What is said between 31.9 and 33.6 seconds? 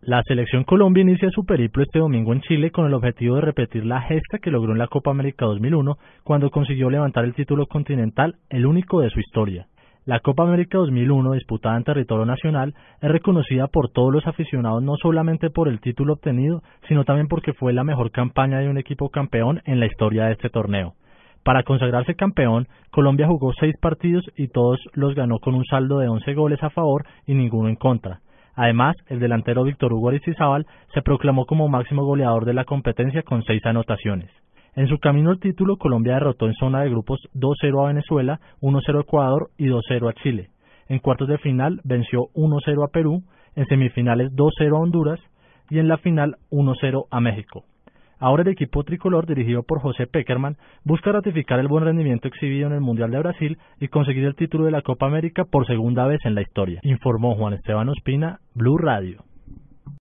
goleador de la competencia con